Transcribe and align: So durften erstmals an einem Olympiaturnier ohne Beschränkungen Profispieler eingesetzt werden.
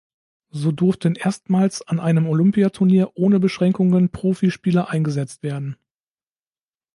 So 0.49 0.71
durften 0.71 1.13
erstmals 1.13 1.83
an 1.87 1.99
einem 1.99 2.25
Olympiaturnier 2.25 3.11
ohne 3.13 3.39
Beschränkungen 3.39 4.09
Profispieler 4.09 4.89
eingesetzt 4.89 5.43
werden. 5.43 5.77